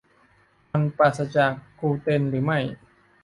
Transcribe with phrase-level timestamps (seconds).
[0.71, 2.59] มันปราศจากกลูเตนหรือไม่?